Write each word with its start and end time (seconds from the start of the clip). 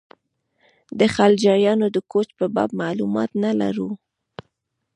د 0.99 1.01
خلجیانو 1.15 1.87
د 1.95 1.97
کوچ 2.11 2.27
په 2.39 2.45
باب 2.55 2.69
معلومات 2.81 3.31
نه 3.43 3.51
لرو. 3.61 3.89